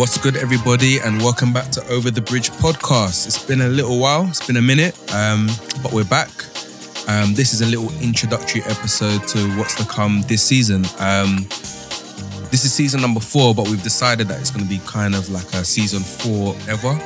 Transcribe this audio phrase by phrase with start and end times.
[0.00, 3.26] What's good, everybody, and welcome back to Over the Bridge podcast.
[3.26, 5.46] It's been a little while, it's been a minute, um,
[5.82, 6.30] but we're back.
[7.06, 10.86] Um, this is a little introductory episode to what's to come this season.
[11.00, 11.42] Um,
[12.48, 15.28] this is season number four, but we've decided that it's going to be kind of
[15.28, 16.98] like a season four ever.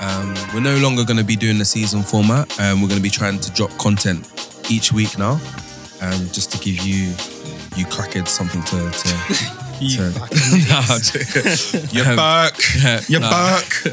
[0.00, 2.50] Um, we're no longer going to be doing the season format.
[2.58, 4.26] Um, we're going to be trying to drop content
[4.68, 5.40] each week now,
[6.00, 7.10] um, just to give you
[7.76, 8.90] you crackheads something to.
[8.90, 12.54] to You to- fucking Nah, You're Um, back.
[13.08, 13.30] You're nah.
[13.30, 13.84] back.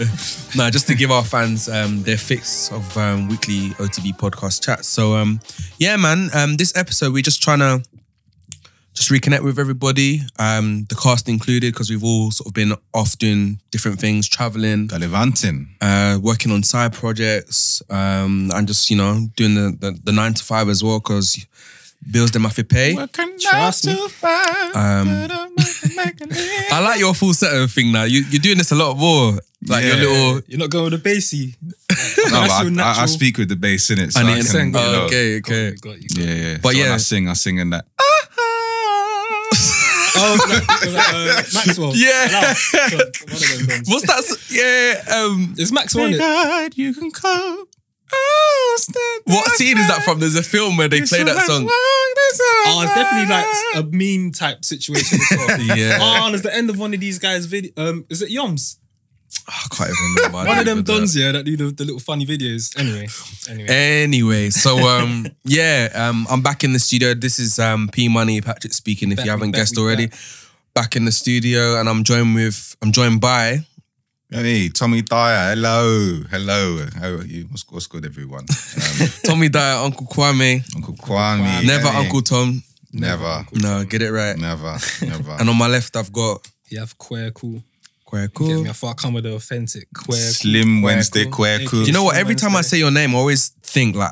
[0.55, 4.85] no, just to give our fans um, their fix of um, weekly OTB podcast chat.
[4.85, 5.39] So, um,
[5.77, 7.83] yeah, man, um, this episode we're just trying to
[8.93, 13.17] just reconnect with everybody, um, the cast included, because we've all sort of been off
[13.17, 15.69] doing different things, traveling, Gallivanting.
[15.79, 20.33] uh, working on side projects, um, and just you know doing the the, the nine
[20.33, 21.45] to five as well, because
[22.11, 22.95] bills them have to pay.
[23.39, 23.93] Trust me.
[23.93, 24.07] Um,
[26.71, 28.03] I like your full set of thing now.
[28.03, 30.41] You, you're doing this a lot more, like your little.
[30.47, 31.55] You're not going with the bassy.
[31.61, 34.13] No, but I, I, I speak with the bass in it.
[34.13, 35.71] So And I it- can, you Oh, know, okay, okay.
[35.75, 36.25] Got you, got you.
[36.25, 36.57] Yeah, yeah.
[36.61, 36.93] But so when yeah.
[36.93, 37.85] I sing, I sing in that.
[40.21, 41.95] Oh, like, like, uh, Maxwell.
[41.95, 42.27] Yeah.
[42.27, 42.41] Allow.
[42.41, 43.87] One of them dons.
[43.89, 44.17] What's that?
[44.17, 45.15] s- Yeah.
[45.15, 46.17] Um, It's Maxwell on it.
[46.17, 47.65] God, you can come.
[48.11, 48.77] Oh,
[49.25, 50.19] what scene is that from?
[50.19, 51.67] There's a film where they play that song.
[51.69, 55.19] Oh, it's definitely like a meme type situation.
[55.31, 55.59] as well.
[55.77, 55.97] Yeah.
[56.01, 57.71] Oh, and it's the end of one of these guys' video.
[57.77, 58.77] Um, is it Yoms?
[59.47, 60.37] I can't even remember.
[60.37, 62.77] One of them remember dons, yeah, that do the, the little funny videos.
[62.79, 63.07] Anyway,
[63.49, 63.67] anyway.
[63.69, 67.13] Anyway, so um, yeah, um, I'm back in the studio.
[67.13, 69.11] This is um, P Money Patrick speaking.
[69.11, 70.09] If Back, you haven't back, guessed we already,
[70.73, 70.95] back.
[70.95, 73.59] in the studio, and I'm joined with I'm joined by
[74.31, 75.55] Hey, Tommy Dyer.
[75.55, 76.21] Hello.
[76.29, 76.85] Hello.
[76.99, 77.45] How are you?
[77.49, 78.41] What's, what's good, everyone?
[78.41, 81.65] Um, Tommy Dyer, Uncle Kwame, Uncle Kwame.
[81.65, 81.97] never Hey.
[82.05, 82.61] Uncle Tom.
[82.93, 83.45] Never.
[83.53, 84.37] No, get it right.
[84.37, 84.77] Never.
[85.01, 85.31] Never.
[85.39, 87.63] And on my left, I've got You have queer cool.
[88.05, 88.63] Queer Get Cool.
[88.63, 88.69] me?
[88.69, 91.33] I thought I come with the authentic queer Slim Wednesday, cool.
[91.33, 91.81] queer cool.
[91.81, 92.15] Do you know what?
[92.17, 94.11] Every time I say your name, I always think like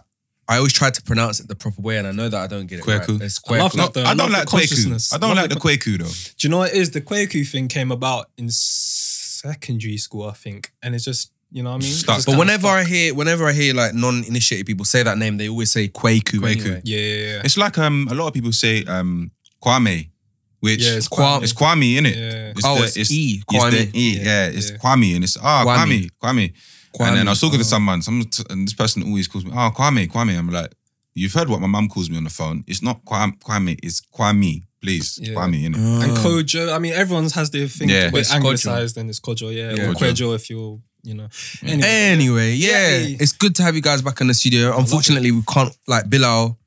[0.50, 2.66] I always try to pronounce it the proper way, and I know that I don't
[2.67, 3.01] get it right.
[3.01, 3.22] Kweku.
[3.22, 3.75] It's I love Kweku.
[3.77, 4.03] that though.
[4.03, 4.51] I I don't love like the Kweku.
[4.59, 5.13] consciousness.
[5.13, 6.06] I don't Love like the the Kweku though.
[6.38, 6.91] Do you know what it is?
[6.91, 8.50] The Quaku thing came about in
[9.38, 11.94] secondary school, I think, and it's just you know what I mean.
[11.94, 12.18] Stuck.
[12.18, 15.48] But kinda whenever I hear, whenever I hear like non-initiated people say that name, they
[15.50, 16.40] always say Kweku.
[16.40, 16.62] Kweku.
[16.62, 16.81] Anyway.
[16.84, 19.31] yeah, yeah, yeah, It's like um a lot of people say um
[19.64, 20.09] Kwame,
[20.59, 21.40] which yeah, it's Kwame.
[21.40, 21.44] Kwame.
[21.44, 22.16] it's Kwame, innit?
[22.16, 22.53] Yeah.
[22.66, 24.78] Oh, it's E, It's the E, Yeah, yeah, it's yeah.
[24.78, 25.78] Kwame, and it's ah Kwame.
[25.78, 26.54] Kwame, Kwame.
[26.96, 27.08] Kwame.
[27.08, 27.74] And then I was talking to Oh.
[27.75, 30.38] someone, some and this person always calls me, oh Kwame, Kwame.
[30.38, 30.74] I'm like,
[31.14, 32.64] you've heard what my mum calls me on the phone.
[32.68, 35.34] It's not Kwame, Kwame it's Kwame, please, Yeah.
[35.36, 35.75] Kwame, innit?
[35.78, 36.02] Oh.
[36.03, 37.90] And Kojo, I mean, everyone has their thing.
[37.90, 38.09] Yeah.
[38.14, 39.74] Yeah, It's anglicized and it's Kojo, yeah.
[39.75, 39.90] Yeah.
[39.90, 40.14] Or Kojo.
[40.14, 41.28] Kojo if you're, you know.
[41.64, 43.18] Anyway, Anyway, yeah, Yay.
[43.20, 44.78] it's good to have you guys back in the studio.
[44.78, 46.58] Unfortunately, we can't like Bilal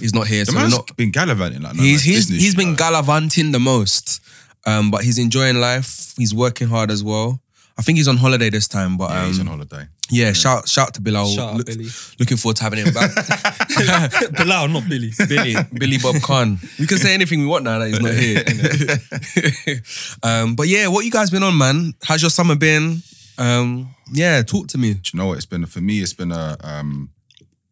[0.00, 0.96] is not here, The so we're man's not.
[0.96, 2.76] been gallivanting like no He's man's he's business, he's you been know.
[2.76, 4.20] gallivanting the most,
[4.66, 6.12] um, but he's enjoying life.
[6.16, 7.40] He's working hard as well.
[7.78, 9.86] I think he's on holiday this time, but yeah, um, he's on holiday.
[10.10, 11.28] yeah, shout shout to Bilal.
[11.28, 11.86] shout out Look- Billy.
[12.18, 13.12] Looking forward to having him back.
[14.36, 15.12] Bilal, not Billy.
[15.28, 16.58] Billy, Billy Bob Khan.
[16.80, 19.82] We can say anything we want now that he's not here.
[20.22, 21.94] um, but yeah, what you guys been on, man?
[22.02, 23.02] How's your summer been?
[23.38, 24.94] Um, yeah, talk to me.
[24.94, 26.00] Do you know what it's been for me?
[26.00, 27.10] It's been a um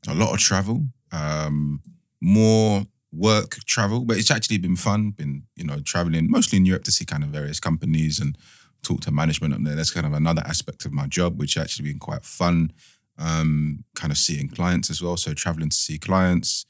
[0.07, 1.81] a lot of travel, um,
[2.23, 5.11] more work travel, but it's actually been fun.
[5.11, 8.39] Been you know traveling mostly in Europe to see kind of various companies and
[8.87, 9.75] talk to management up there.
[9.75, 12.73] That's kind of another aspect of my job, which actually been quite fun.
[13.19, 15.17] Um, kind of seeing clients as well.
[15.17, 16.67] So traveling to see clients.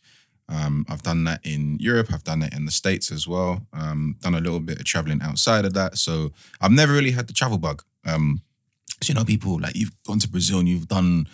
[0.49, 2.13] Um, I've done that in Europe.
[2.13, 3.67] I've done that in the States as well.
[3.73, 5.99] Um, done a little bit of traveling outside of that.
[5.99, 7.83] So I've never really had the travel bug.
[9.03, 11.27] So, you know, people like you've gone to Brazil and you've done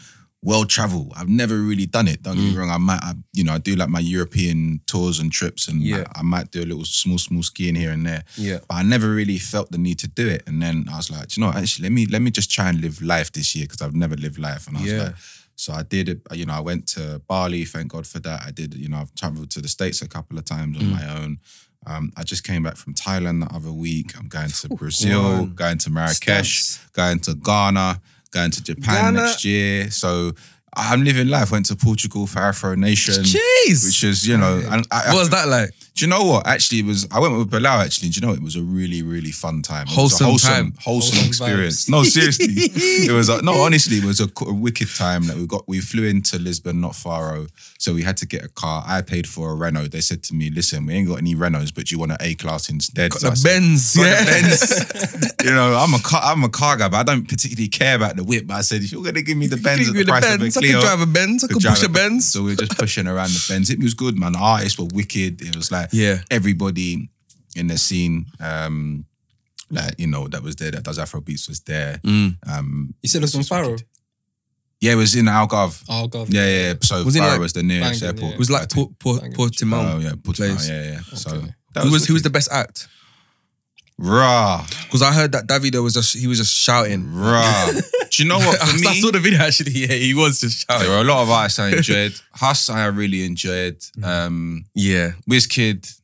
[0.42, 1.12] world travel.
[1.16, 2.22] I've never really done it.
[2.22, 2.70] Don't get me wrong.
[2.70, 6.04] I might, I, you know, I do like my European tours and trips, and Yeah.
[6.16, 8.24] I, I might do a little small, small skiing here and there.
[8.36, 8.58] Yeah.
[8.68, 10.42] But I never really felt the need to do it.
[10.48, 11.58] And then I was like, "Do you know, what?
[11.62, 14.16] actually, let me let me just try and live life this year because I've never
[14.16, 14.66] lived life.
[14.66, 15.02] And I was Yeah.
[15.04, 15.14] like,
[15.54, 16.20] so I did it.
[16.32, 17.64] You know, I went to Bali.
[17.64, 18.42] Thank God for that.
[18.44, 18.74] I did.
[18.74, 20.80] You know, I've traveled to the states a couple of times Mm.
[20.82, 21.38] on my own.
[21.86, 24.16] Um, I just came back from Thailand the other week.
[24.18, 25.54] I'm going to Brazil, man.
[25.54, 28.00] going to Marrakesh, going to Ghana,
[28.32, 29.26] going to Japan Ghana.
[29.26, 29.90] next year.
[29.90, 30.32] So
[30.74, 31.50] I'm living life.
[31.52, 33.84] Went to Portugal for Afro Nation, Jeez.
[33.84, 35.70] which is you know, and I, what was that like?
[35.94, 36.46] do you know what?
[36.46, 37.80] Actually, it was I went with Bilal.
[37.82, 39.86] Actually, do you know it was a really, really fun time.
[39.86, 40.74] It was a Wholesome wholesome, time.
[40.80, 41.84] wholesome, Wholesome experience.
[41.84, 41.90] vibes.
[41.90, 43.52] No, seriously, it was a, no.
[43.52, 45.68] Honestly, it was a, a wicked time that we got.
[45.68, 47.46] We flew into Lisbon, not Faro, oh.
[47.78, 48.82] so we had to get a car.
[48.86, 49.88] I paid for a Renault.
[49.88, 52.36] They said to me, "Listen, we ain't got any Renaults, but you want an A
[52.36, 54.24] class instead." Got So I the said, Benz, Got yeah.
[54.24, 55.34] the Benz.
[55.44, 58.16] you know, I'm a car, I'm a car guy, but I don't particularly care about
[58.16, 58.46] the whip.
[58.46, 60.56] But I said, if you're gonna give me the Benz at the the price Benz.
[60.56, 61.44] Of a could Clio, drive a Benz.
[61.44, 62.32] I could drive push a Benz.
[62.32, 63.70] So we were just pushing around the Benz.
[63.70, 64.32] It was good, man.
[64.32, 65.42] The artists were wicked.
[65.42, 66.20] It was like Yeah.
[66.30, 67.08] everybody
[67.56, 68.26] in the scene.
[68.40, 69.04] Um,
[69.70, 71.98] like you know that was there that does Afro beats was there.
[72.04, 72.36] Mm.
[72.46, 73.76] Um, You said it was from Faro.
[74.80, 75.82] yeah, it was in Algarve.
[75.88, 76.28] Oh god.
[76.32, 76.66] Yeah, yeah.
[76.68, 76.74] yeah.
[76.82, 78.30] So Was Faro like was the nearest Banging, airport.
[78.30, 78.34] yeah.
[78.34, 78.98] It was like I Port, think.
[78.98, 79.36] Port, Banging.
[79.36, 79.94] Portimao.
[79.94, 80.68] Oh yeah, Portimao, place.
[80.68, 81.00] yeah, yeah.
[81.14, 81.86] So Okay.
[81.86, 82.86] Who was who was the best act?
[84.04, 87.12] Raw, Because I heard that Davido was just he was just shouting.
[87.14, 87.70] raw.
[88.10, 88.58] Do you know what?
[88.58, 89.72] For I saw the video actually.
[89.72, 90.88] Yeah, he was just shouting.
[90.88, 92.12] there were a lot of artists I enjoyed.
[92.34, 93.78] Huss, I really enjoyed.
[93.98, 94.04] Mm.
[94.04, 95.98] Um, Yeah, Wizkid,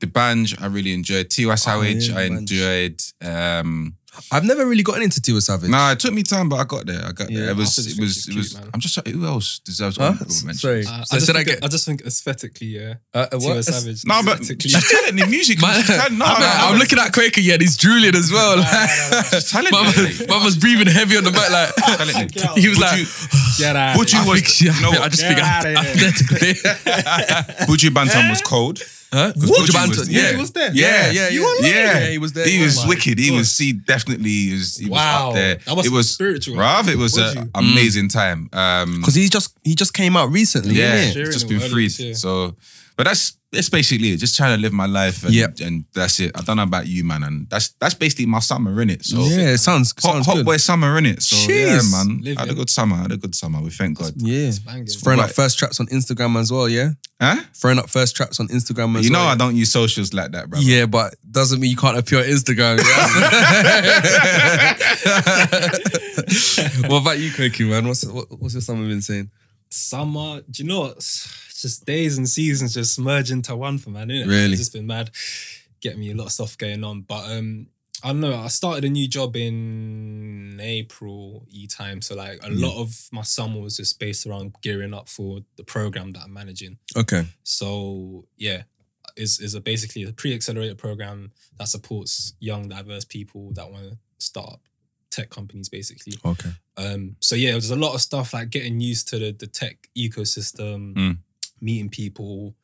[0.00, 1.28] the Banj, I really enjoyed.
[1.28, 3.00] Tiwa Savage, yeah, I enjoyed.
[3.20, 3.96] Um,
[4.30, 5.70] I've never really gotten into Tiwa Savage.
[5.70, 7.00] nah, it took me time, but I got there.
[7.02, 7.50] I got Yeah, there.
[7.50, 8.48] It was, I it was, it was.
[8.50, 8.70] cute, man.
[8.74, 10.04] I'm just like, who else deserves Huh?
[10.08, 10.54] honorable mention?
[10.54, 10.80] Sorry.
[10.86, 12.94] Uh, So I, just said I think, get- I just think aesthetically, yeah.
[13.14, 13.64] Uh, uh, Tiwa what?
[13.64, 14.04] Savage.
[14.04, 14.68] No, but aesthetically.
[14.70, 15.62] she's telling music.
[15.62, 16.78] Man, she's telling, no, I'm, no, I'm no.
[16.80, 18.60] looking at Quaker, yeah, and he's drooling as well.
[19.32, 20.26] She's telling Mum, you.
[20.28, 22.28] mum was breathing heavy on the back, like Telling
[22.60, 23.06] he was Would like, you-
[23.58, 23.96] Get out.
[23.96, 25.10] Would you I was- think she, you know I what?
[25.10, 26.08] just Get think outta here.
[26.08, 26.54] aesthetically,
[27.66, 28.80] Buju Banton was cold.
[29.12, 29.32] Huh?
[29.36, 30.30] Buju Buju Banton, was- yeah, yeah.
[30.32, 30.70] He was there.
[30.74, 32.46] yeah, yeah, You yeah, were yeah, Yeah, he was there.
[32.46, 33.18] He Oh was my wicked.
[33.18, 33.56] He was.
[33.58, 34.76] He definitely he was.
[34.76, 35.28] He was Wow.
[35.28, 35.54] up there.
[35.56, 36.56] That was it was spiritual.
[36.56, 37.50] Rav, it was an you?
[37.54, 38.48] amazing time.
[38.52, 41.22] Um, because he just he just came out recently, yeah, yeah.
[41.22, 41.86] It's just been freed.
[41.90, 42.14] this year.
[42.14, 42.56] So,
[42.96, 44.16] but that's that's basically it.
[44.16, 45.48] Just trying to live my life, and, Yeah.
[45.60, 46.32] and that's it.
[46.34, 49.04] I don't know about you, man, and that's that's basically my summer in it.
[49.04, 50.46] So yeah, it sounds hot, sounds hot good.
[50.46, 51.22] boy summer in it.
[51.22, 51.66] So Jeez.
[51.66, 52.38] yeah, man, Living.
[52.38, 52.96] had a good summer.
[52.96, 53.60] I Had a good summer.
[53.60, 54.12] We thank God.
[54.16, 54.86] Yeah, banging.
[54.86, 56.68] throwing up first traps on Instagram as well.
[56.68, 56.90] Yeah,
[57.20, 57.42] Huh?
[57.54, 59.02] throwing up first traps on Instagram as well.
[59.04, 59.28] You know well.
[59.28, 60.58] I don't use socials like that, bro.
[60.60, 62.78] Yeah, but doesn't mean you can't appear on Instagram.
[62.78, 64.74] yeah?
[66.88, 67.86] what about you, Koki, man?
[67.86, 69.30] What's what, what's your summer been saying?
[69.70, 71.02] Summer, do you know what?
[71.62, 74.26] Just days and seasons just merge into one for man, innit?
[74.28, 74.52] Really?
[74.52, 75.10] It's just been mad.
[75.80, 77.02] Getting me a lot of stuff going on.
[77.02, 77.68] But um,
[78.04, 78.34] I don't know.
[78.36, 82.02] I started a new job in April e time.
[82.02, 85.64] So like a lot of my summer was just based around gearing up for the
[85.64, 86.78] program that I'm managing.
[86.96, 88.62] Okay, So yeah,
[89.16, 93.98] is is a basically a pre-accelerated program that supports young diverse people that want to
[94.18, 94.60] start up
[95.10, 96.14] tech companies basically.
[96.24, 99.46] okay, Um, so yeah, there's a lot of stuff like getting used to the, the
[99.46, 101.18] tech ecosystem, Mm.
[101.62, 102.54] Meeting people,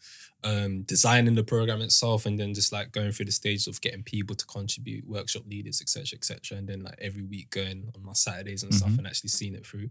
[0.45, 4.03] um, designing the program itself, and then just like going through the stages of getting
[4.03, 8.13] people to contribute, workshop leaders, etc., etc., and then like every week going on my
[8.13, 8.99] Saturdays and stuff Mhm.
[8.99, 9.91] and actually seeing it through.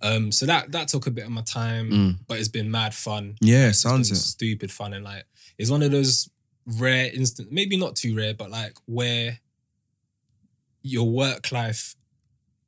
[0.00, 2.18] Um, so that that took a bit of my time, Mm.
[2.28, 3.36] but it's been mad fun.
[3.40, 4.16] yeah, sounds it.
[4.16, 5.24] stupid fun and like
[5.58, 6.28] it's one of those
[6.66, 9.40] rare instant, maybe not too rare, but like where
[10.82, 11.96] your work life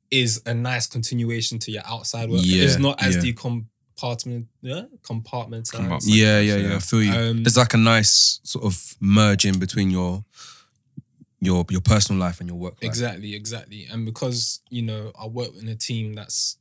[0.09, 2.41] is a nice continuation to your outside work.
[2.43, 3.21] Yeah, it's not as yeah.
[4.01, 5.71] Decompartment, yeah, compartmentalized.
[5.71, 6.03] Compartment.
[6.05, 6.69] Yeah, yeah, Yeah.
[6.69, 6.75] yeah.
[6.75, 7.13] I feel you.
[7.13, 10.23] Um, There's like a nice sort of merging between your
[11.39, 12.83] your your personal life and your work life.
[12.83, 13.87] Exactly, exactly.
[13.91, 16.57] And because, you know, I work in a team that's,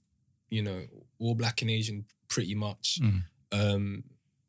[0.48, 0.82] you know,
[1.18, 2.98] all black and Asian pretty much.
[3.02, 3.22] Mm.
[3.52, 4.04] Um,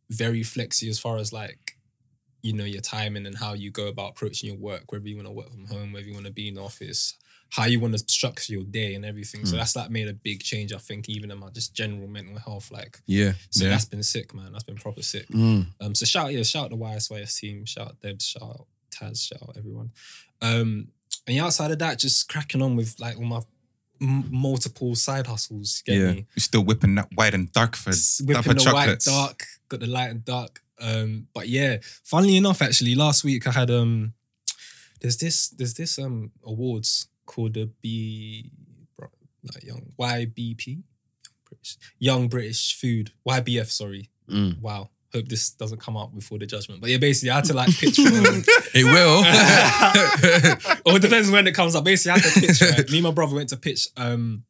[0.10, 1.78] very flexy as far as like,
[2.42, 5.28] you know, your timing and how you go about approaching your work, whether you want
[5.28, 7.18] to work from home, whether you want to be in the office,
[7.52, 9.46] how you want to structure your day and everything.
[9.46, 9.60] So Mm.
[9.60, 12.72] that's like made a big change, I think, even in my just general mental health.
[12.72, 13.34] Like, Yeah.
[13.50, 13.72] so Yeah.
[13.72, 14.52] that's been sick, man.
[14.54, 15.28] That's been proper sick.
[15.30, 15.68] Mm.
[15.82, 19.28] Um, so shout yeah, shout out the YSYS team, shout out Debs, shout out Taz,
[19.28, 19.92] shout out everyone.
[20.42, 20.90] Um,
[21.28, 23.42] and yeah, outside of that, just cracking on with like all my
[24.02, 25.84] m- multiple side hustles.
[25.86, 26.12] Get Yeah.
[26.14, 26.26] me?
[26.36, 29.08] You're still whipping that white and dark for S- Whipping the chocolates.
[29.08, 30.64] white dark, got the light and dark.
[30.80, 34.14] Um, but yeah, funnily enough, actually, last week I had um,
[35.02, 38.52] there's this there's this um awards called the B,
[39.54, 40.84] like young YBP,
[41.50, 43.70] British Young British Food YBF.
[43.72, 44.60] Sorry, Mm.
[44.62, 44.90] wow.
[45.14, 46.80] Hope this doesn't come up before the judgment.
[46.80, 48.04] But yeah, basically, I had to like pitch for.
[48.74, 49.20] It will.
[50.86, 51.84] or it depends when it comes up.
[51.84, 52.62] Basically, I had to pitch.
[52.62, 52.90] Right?
[52.90, 54.44] Me and my brother went to pitch um,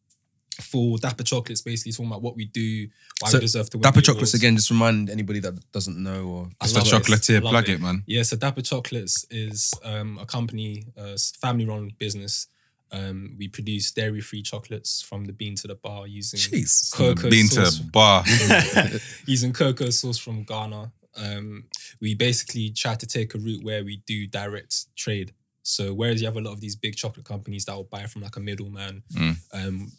[0.62, 2.88] for Dapper Chocolates, basically talking about what we do,
[3.22, 3.82] why So, we deserve to win.
[3.84, 4.56] Dapper Chocolates again.
[4.56, 7.42] Just remind anybody that doesn't know or It's the chocolatier.
[7.42, 7.74] Plug it.
[7.76, 8.04] it, man.
[8.06, 12.46] Yeah, so Dapper Chocolates is um, a company, a family-run business.
[12.94, 16.92] Um, we produce dairy-free chocolates from the bean to the bar using jeez.
[16.94, 17.78] cocoa Been sauce.
[17.78, 18.24] to bar.
[19.26, 20.92] using cocoa sauce from Ghana.
[21.16, 21.66] Um,
[22.02, 25.34] we basically try to take a route where we do direct trade.
[25.64, 28.24] So whereas you have a lot of these big chocolate companies that will buy from
[28.24, 29.38] like a middleman, Mm.
[29.54, 29.92] um,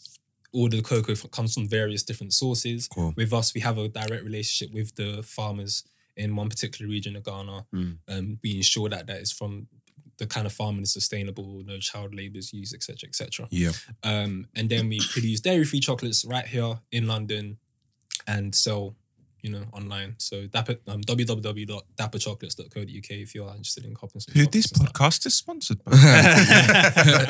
[0.53, 2.89] all the cocoa comes from various different sources.
[2.89, 3.15] Cool.
[3.17, 5.83] With us, we have a direct relationship with the farmers
[6.15, 7.65] in one particular region of Ghana.
[7.75, 7.99] Mm.
[8.09, 9.69] Um, we ensure that that is from
[10.23, 13.49] the kind of farming is sustainable, no child labour is used, etc., etc.
[13.51, 13.73] Yeah.
[14.05, 17.59] Um, and then we produce dairy-free chocolates right here in London
[18.29, 18.95] and sell,
[19.41, 20.15] you know, online.
[20.19, 24.93] So dapper, um, www.dapperchocolates.co.uk if you are interested in copping some Who this and stuff.
[24.93, 25.91] podcast is sponsored by.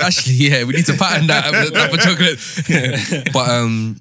[0.05, 2.39] Actually, yeah, we need to patent that Dapper chocolate.
[3.33, 4.01] but um,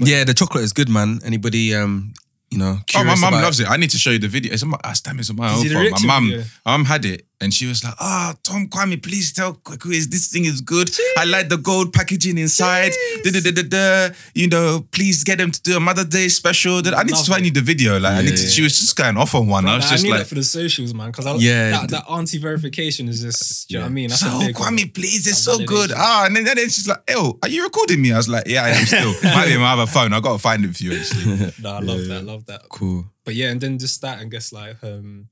[0.00, 1.20] yeah, the chocolate is good, man.
[1.24, 2.12] Anybody um,
[2.50, 2.72] you know, Oh,
[3.04, 3.68] my curious mum loves it.
[3.70, 4.52] I need to show you the video.
[4.52, 5.74] It's on my, ah, damn, it's on my Is own phone.
[5.74, 6.44] My reaction mum, video?
[6.64, 10.28] my mum had it And she was like, "Ah, Tom Kwame, please tell Quiz this
[10.28, 10.90] thing is good.
[11.18, 12.92] I like the gold packaging inside.
[13.24, 14.14] Da, da, da.
[14.34, 16.80] You know, please get them to do a Mother's Day special.
[16.96, 18.00] I need to find you the video.
[18.00, 18.48] Like, I need to, Yeah.
[18.48, 19.66] she was just going off on one.
[19.68, 21.08] I was just need like, for the socials, man.
[21.10, 21.70] Because I Yeah.
[21.72, 24.08] that, that auntie verification is just, do you know what I mean?
[24.08, 24.54] That's so big.
[24.56, 25.90] Kwame, please, it's so good.
[25.90, 25.94] validation.
[25.98, 28.44] Ah, and then, and then she's like, "Ew, are you recording me?" I was like,
[28.46, 29.12] "Yeah, I am still.
[29.24, 30.14] Might be my other phone.
[30.14, 31.52] I got to find it for you." Actually.
[31.60, 32.62] No, I love that, love that.
[32.70, 33.04] Cool.
[33.26, 35.28] But yeah, and then just that and guess like um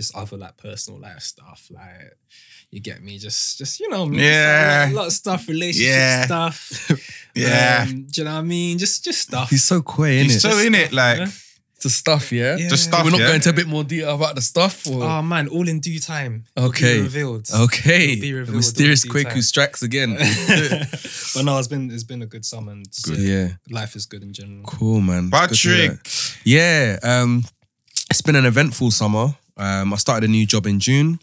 [0.00, 2.16] just other like personal life stuff, like
[2.70, 4.90] you get me, just just you know, man, Yeah.
[4.90, 6.24] a lot of stuff, relationship Yeah.
[6.24, 6.56] stuff.
[7.34, 7.86] Yeah.
[7.88, 8.78] Um, do you know what I mean?
[8.78, 9.50] Just just stuff.
[9.50, 10.22] He's so coy, innit?
[10.24, 11.28] He's so in it, like, yeah.
[11.82, 12.56] the stuff, yeah?
[12.56, 12.68] Yeah.
[12.68, 13.04] the stuff.
[13.04, 13.26] We're not yeah?
[13.26, 14.86] going into a bit more detail about the stuff?
[14.88, 15.04] Or?
[15.04, 16.44] Oh man, all in due time.
[16.56, 17.00] It'll be Okay.
[17.00, 17.46] revealed.
[17.66, 18.12] okay.
[18.12, 20.10] It'll be The mysterious in Kweku strikes again.
[21.34, 22.72] but no, it's been it's been a good summer.
[22.72, 23.18] And Good.
[23.18, 23.48] yeah.
[23.70, 24.64] Life is good in general.
[24.64, 25.30] Cool, man.
[25.30, 26.00] Good to hear Patrick.
[26.44, 26.98] Yeah.
[27.02, 27.44] Um,
[28.10, 29.36] it's been an eventful summer.
[29.60, 31.20] Um, I started a new job in June.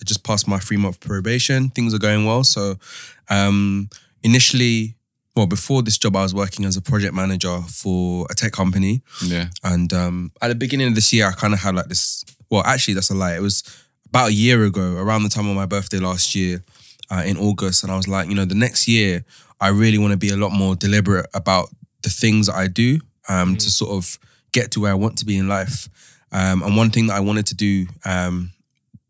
[0.00, 1.70] I just passed my three month probation.
[1.70, 2.44] Things are going well.
[2.44, 2.76] So,
[3.30, 3.88] um,
[4.22, 4.94] initially,
[5.34, 9.02] well, before this job, I was working as a project manager for a tech company.
[9.24, 9.48] Yeah.
[9.64, 12.24] And um, at the beginning of this year, I kind of had like this.
[12.50, 13.36] Well, actually, that's a lie.
[13.36, 13.62] It was
[14.06, 16.62] about a year ago, around the time of my birthday last year,
[17.10, 19.24] uh, in August, and I was like, you know, the next year,
[19.60, 21.68] I really want to be a lot more deliberate about
[22.02, 24.18] the things that I do um, to sort of
[24.52, 25.88] get to where I want to be in life.
[26.32, 28.50] Um, and one thing that I wanted to do um,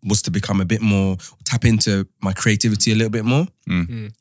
[0.05, 3.47] was to become a bit more tap into my creativity a little bit more.
[3.69, 4.13] Mm.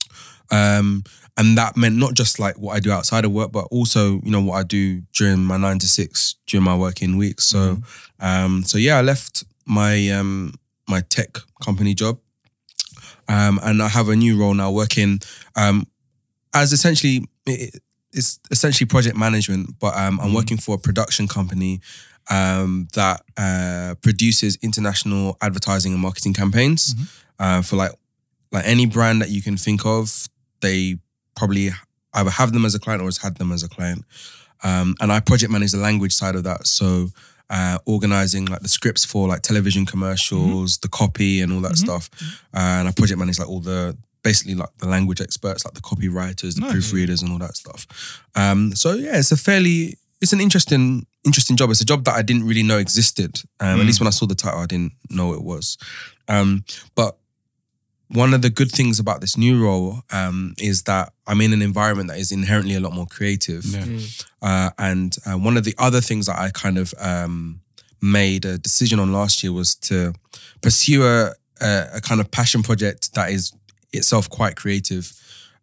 [0.51, 1.03] Um,
[1.37, 4.31] and that meant not just like what I do outside of work, but also you
[4.31, 7.41] know what I do during my nine to six during my working week.
[7.41, 7.77] So,
[8.19, 10.53] um, so yeah, I left my um
[10.87, 12.19] my tech company job,
[13.27, 15.19] um, and I have a new role now working
[15.55, 15.85] um
[16.53, 17.81] as essentially it,
[18.13, 21.81] it's essentially project management, but um, I'm working for a production company
[22.29, 26.93] um, that uh, produces international advertising and marketing campaigns
[27.39, 27.91] uh, for like
[28.51, 30.27] like any brand that you can think of.
[30.61, 30.97] They
[31.35, 31.69] probably
[32.13, 34.03] either have them as a client or has had them as a client.
[34.63, 36.65] Um, and I project manage the language side of that.
[36.65, 37.09] So
[37.49, 42.09] uh, organizing like the scripts for like television commercials, the copy and all that stuff.
[42.53, 45.81] Uh, and I project manage like all the basically like the language experts, like the
[45.81, 46.73] copywriters, the Nice.
[46.73, 47.85] proofreaders, and all that stuff.
[48.35, 51.69] Um, so yeah, it's a fairly it's an interesting interesting job.
[51.69, 53.41] It's a job that I didn't really know existed.
[53.59, 55.77] Um, At least when I saw the title, I didn't know it was.
[56.27, 56.63] Um,
[56.95, 57.17] but
[58.09, 61.61] one of the good things about this new role um, is that I'm in an
[61.61, 63.65] environment that is inherently a lot more creative.
[63.65, 63.99] Yeah.
[64.41, 67.59] Uh, and uh, one of the other things that I kind of um,
[68.01, 70.13] made a decision on last year was to
[70.61, 73.51] pursue a, a, a kind of passion project that is
[73.91, 75.11] itself quite creative.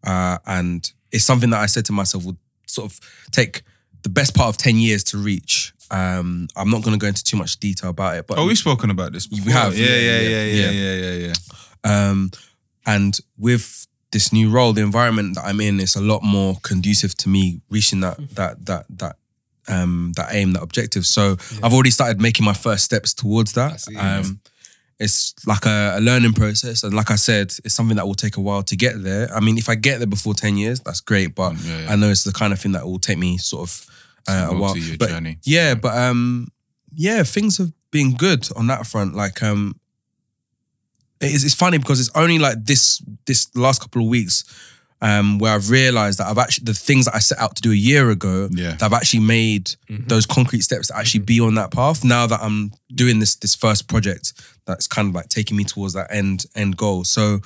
[0.02, 3.62] Uh, and it's something that I said to myself would sort of take
[4.04, 5.72] the best part of 10 years to reach.
[5.90, 8.56] Um, I'm not going to go into too much detail about it, but Oh, we've
[8.58, 9.26] spoken about this.
[9.26, 9.52] Before.
[9.52, 10.94] have, Yeah, yeah, yeah, yeah, yeah, yeah, yeah.
[10.94, 11.32] yeah, yeah,
[11.84, 12.10] yeah.
[12.10, 12.30] Um,
[12.86, 17.14] and with this new role, the environment that I'm in is a lot more conducive
[17.18, 19.16] to me reaching that that that that
[19.68, 21.04] um that aim, that objective.
[21.04, 23.84] So I've already started making my first steps towards that.
[23.98, 24.40] Um,
[25.04, 28.36] it's like a, a learning process, and like I said, it's something that will take
[28.36, 29.28] a while to get there.
[29.34, 31.34] I mean, if I get there before ten years, that's great.
[31.34, 31.92] But Yeah, yeah.
[31.92, 33.86] I know it's the kind of thing that will take me sort of
[34.28, 34.74] uh, a while.
[34.74, 35.38] Multi-year But journey.
[35.44, 36.48] yeah, but um,
[36.96, 39.14] yeah, things have been good on that front.
[39.14, 39.74] Like um,
[41.20, 44.44] it's, it's funny because it's only like this this last couple of weeks
[45.02, 47.72] um where I've realized that I've actually the things that I set out to do
[47.72, 48.72] a year ago Yeah.
[48.76, 52.04] that I've actually made those concrete steps to actually be on that path.
[52.04, 54.32] Now that I'm doing this this first project
[54.66, 57.04] that's kind of like taking me towards that end end goal.
[57.04, 57.40] So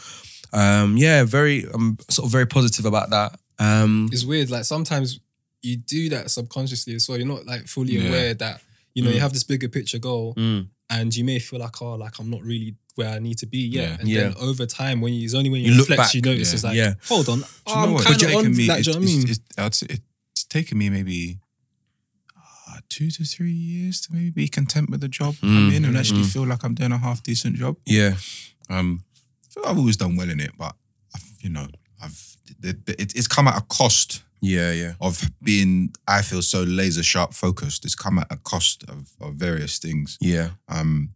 [0.52, 3.38] um yeah, very I'm sort of very positive about that.
[3.58, 4.50] Um it's weird.
[4.50, 5.20] Like sometimes
[5.62, 7.18] you do that subconsciously as well.
[7.18, 8.08] You're not like fully Yeah.
[8.08, 8.60] aware that
[8.94, 11.94] you know you have this bigger picture goal, mm, and you may feel like oh,
[11.94, 13.88] like I'm not really where I need to be yet.
[13.90, 13.96] Yeah.
[14.00, 14.20] And Yeah.
[14.22, 16.48] then over time, when you, it's only when you, You look reflect, back, you notice
[16.50, 16.54] yeah.
[16.54, 16.94] it's like, Yeah.
[17.06, 18.04] hold on, Do you oh, know I'm what?
[18.04, 18.34] kind of on.
[18.42, 19.30] taken me- like, do you know what I it's- mean?
[19.30, 19.90] it's- I'd
[20.32, 21.38] It's taken me maybe
[22.88, 25.96] two to three years to maybe be content with the job I'm Mm, in and
[25.96, 26.32] actually mm.
[26.32, 27.76] feel like I'm doing a half decent job.
[27.86, 28.14] yeah.
[28.70, 29.04] Um,
[29.44, 30.74] I feel I've always done well in it, but
[31.14, 31.66] I've, you know,
[32.02, 34.92] I've the, the, it, it's come at a cost Yeah, yeah.
[35.00, 35.94] of being.
[36.06, 37.84] I feel so laser sharp focused.
[37.84, 40.16] It's come at a cost of, of various things.
[40.20, 40.50] Yeah.
[40.68, 41.10] Um,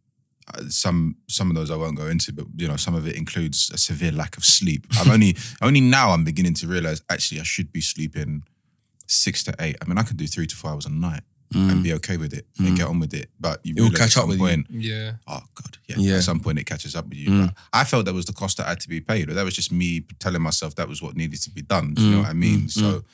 [0.55, 3.17] uh, some some of those I won't go into, but you know, some of it
[3.17, 4.87] includes a severe lack of sleep.
[4.99, 8.43] I've only only now I'm beginning to realize actually I should be sleeping
[9.07, 9.76] six to eight.
[9.81, 11.23] I mean, I can do three to four hours a night
[11.54, 13.28] and be okay with it and get on with it.
[13.40, 13.78] But you Mm.
[13.78, 14.64] It will catch up some with you.
[14.71, 15.97] yeah, Oh god, yeah.
[15.99, 16.16] Yeah.
[16.16, 17.30] At some point, it catches up with you.
[17.30, 17.47] Mm.
[17.47, 19.26] But I felt that was the cost that had to be paid.
[19.26, 21.94] But that was just me telling myself that was what needed to be done.
[21.94, 22.61] Do you know Mm, what I mean?
[22.62, 23.04] mm, so,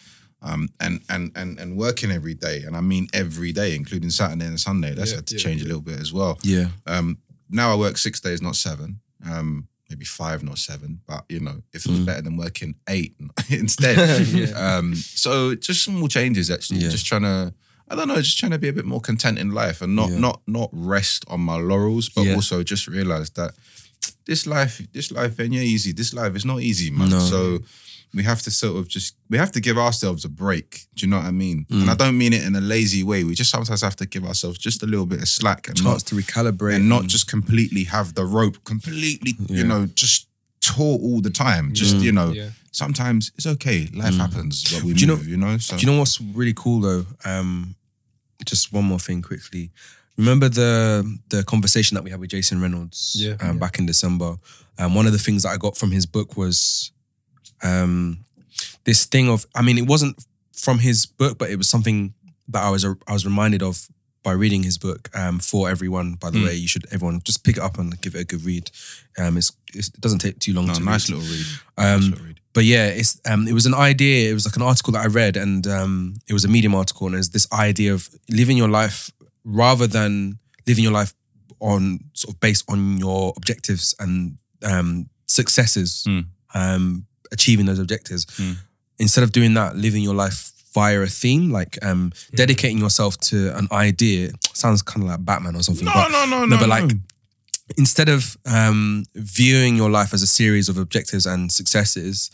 [0.42, 4.47] um, and and and and working every day, and I mean every day, including Saturday
[4.47, 4.95] and Sunday.
[4.95, 6.38] That's Yeah, had to yeah, change a little bit as well.
[6.42, 6.68] Yeah.
[6.87, 7.18] Um,
[7.50, 9.00] now I work six days, not seven.
[9.28, 11.00] Um, maybe five, not seven.
[11.09, 12.04] But you know, it feels Mm.
[12.07, 13.16] better than working eight
[13.49, 13.97] instead.
[14.28, 14.76] Yeah.
[14.76, 16.80] um, so just small changes actually.
[16.80, 16.90] Yeah.
[16.90, 17.52] Just trying to.
[17.90, 20.11] I don't know, just trying to be a bit more content in life and not
[20.11, 20.18] Yeah.
[20.18, 22.35] not not rest on my laurels, but Yeah.
[22.35, 23.54] also just realize that
[24.26, 25.92] this life, this life ain't easy.
[25.92, 27.09] This life is not easy, man.
[27.11, 27.18] No.
[27.18, 27.61] So
[28.14, 30.87] we have to sort of just we have to give ourselves a break.
[30.95, 31.66] Do you know what I mean?
[31.71, 31.80] Mm.
[31.83, 33.25] And I don't mean it in a lazy way.
[33.25, 35.87] We just sometimes have to give ourselves just a little bit of slack and chance
[35.87, 39.57] not, to recalibrate and not just completely have the rope completely, Yeah.
[39.59, 40.27] you know, just
[40.68, 41.64] taut all the time.
[41.72, 42.02] Just Mm.
[42.06, 42.50] you know, Yeah.
[42.72, 43.80] sometimes it's okay.
[44.02, 44.18] Life Mm.
[44.25, 45.28] happens, but we Do you know- move.
[45.28, 47.04] You know, so Do you know what's really cool though?
[47.25, 47.75] Um,
[48.44, 49.70] just one more thing quickly.
[50.16, 50.72] Remember the
[51.28, 53.37] the conversation that we had with Jason Reynolds Yeah.
[53.40, 53.52] um, Yeah.
[53.64, 54.30] back in December?
[54.78, 56.90] Um, one of the things that I got from his book was
[57.62, 58.25] um,
[58.84, 60.14] this thing of I mean, it wasn't
[60.52, 62.14] from his book, but it was something
[62.52, 63.88] that I was I was reminded of
[64.22, 65.08] by reading his book.
[65.14, 66.44] Um, for everyone, by the Mm.
[66.46, 68.70] way, you should everyone just pick it up and give it a good read.
[69.16, 71.18] Um, it's, it's it doesn't take too long no, to nice read.
[71.18, 71.46] little read.
[71.76, 72.40] Um, nice little read.
[72.52, 74.30] but yeah, it's um, it was an idea.
[74.30, 77.06] It was like an article that I read, and um, it was a Medium article,
[77.06, 79.10] and it's this idea of living your life
[79.44, 81.14] rather than living your life
[81.60, 86.26] on sort of based on your objectives and um, successes, Mm.
[86.54, 88.25] um, achieving those objectives.
[88.38, 88.56] Mm.
[88.99, 93.57] Instead of doing that, living your life via a theme, like um, dedicating yourself to
[93.57, 94.31] an idea.
[94.55, 95.85] Sounds kind of like Batman or something.
[95.87, 96.99] No, but no, no, no, no, but like no.
[97.76, 102.31] instead of um, viewing your life as a series of objectives and successes,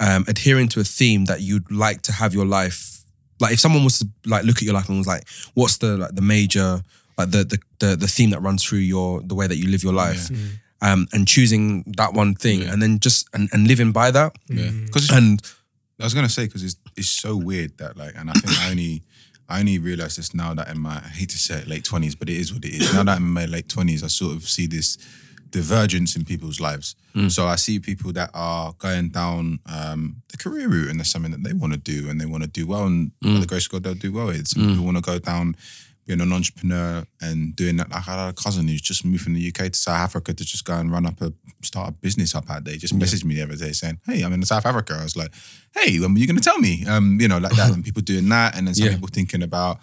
[0.00, 3.04] um, adhering to a theme that you'd like to have your life.
[3.40, 5.96] Like if someone was to like look at your life and was like, "What's the
[5.96, 6.82] like the major
[7.18, 9.82] like the the the, the theme that runs through your the way that you live
[9.82, 10.48] your life?" Mm.
[10.82, 12.72] Um, and choosing that one thing, Yeah.
[12.72, 14.86] and then just and, and living by that, yeah, Mm.
[14.86, 15.42] because and
[16.00, 18.70] I was gonna say because it's it's so weird that like, and I think I
[18.70, 19.02] only
[19.48, 22.14] I only realized this now that in my I hate to say it late twenties,
[22.14, 22.92] but it is what it is.
[22.94, 24.96] Now that I'm in my late twenties, I sort of see this
[25.50, 26.94] divergence in people's lives.
[27.14, 27.30] Mm.
[27.30, 31.32] So I see people that are going down um, the career route, and there's something
[31.32, 33.40] that they want to do, and they want to do well, and by Mm.
[33.40, 34.28] the grace of God, they'll do well.
[34.30, 34.68] It's Mm.
[34.70, 35.56] people want to go down.
[36.10, 39.34] Being an entrepreneur and doing that, like I had a cousin who's just moved from
[39.34, 42.34] the UK to South Africa to just go and run up a start a business
[42.34, 42.72] up out there.
[42.74, 42.98] He just Yeah.
[42.98, 45.32] messaged me the other day saying, "Hey, I'm in South Africa." I was like,
[45.76, 46.84] hey, when are you going to tell me?
[46.84, 47.70] Um, you know, like that.
[47.72, 48.56] And people doing that.
[48.56, 48.94] And then some Yeah.
[48.94, 49.78] people thinking about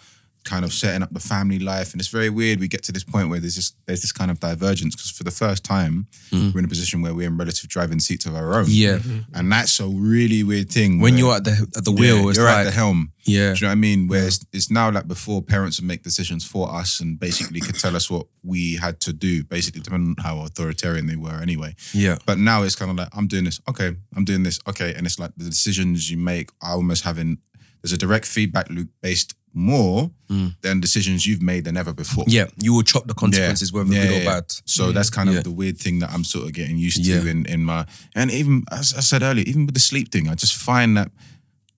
[0.47, 1.91] kind of setting up the family life.
[1.91, 2.59] And it's very weird.
[2.59, 5.23] We get to this point where there's this, there's this kind of divergence because for
[5.23, 6.53] the first time, Mm.
[6.53, 8.65] we're in a position where we're in relative driving seats of our own.
[8.67, 8.99] yeah,
[9.33, 10.99] And that's a really weird thing.
[10.99, 13.11] when you're at the at the Yeah, wheel, it's you're like at the helm.
[13.25, 14.07] yeah, Do you know what I mean?
[14.07, 17.79] Where it's, it's now like before parents would make decisions for us and basically could
[17.79, 21.75] tell us what we had to do, basically, depending on how authoritarian they were anyway.
[21.93, 24.93] yeah, But now it's kind of like, I'm doing this, okay, I'm doing this, okay.
[24.95, 27.37] And it's like the decisions you make are almost having,
[27.81, 30.55] there's a direct feedback loop based more Mm.
[30.61, 32.25] than decisions you've made than ever before.
[32.27, 32.47] yeah.
[32.61, 34.39] You will chop the consequences, whether Yeah, good or yeah, yeah.
[34.41, 34.45] bad.
[34.65, 35.41] So that's kind of Yeah.
[35.43, 38.63] the weird thing that I'm sort of getting used to in, in my, and even,
[38.69, 41.11] as I said earlier, even with the sleep thing, I just find that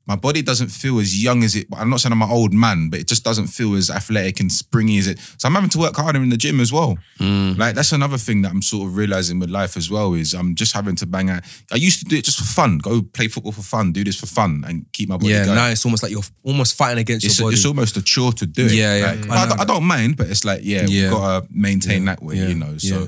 [0.09, 2.89] my body doesn't feel as young as it, I'm not saying I'm an old man,
[2.89, 5.19] but it just doesn't feel as athletic and springy as it.
[5.37, 6.97] So I'm having to work harder in the gym as well.
[7.19, 7.59] Mm.
[7.59, 10.55] Like that's another thing that I'm sort of realizing with life as well is I'm
[10.55, 11.43] just having to bang out.
[11.71, 14.19] I used to do it just for fun, go play football for fun, do this
[14.19, 15.55] for fun, and keep my body Yeah, going.
[15.57, 17.57] now it's almost like you're almost fighting against it's, your body.
[17.57, 18.71] it's almost a chore to do it.
[18.71, 19.05] Yeah, yeah.
[19.11, 21.03] Like, I I, know I don't mind, but it's like yeah, Yeah.
[21.03, 22.77] we've got to maintain Yeah, that way, yeah, you know.
[22.79, 23.01] So,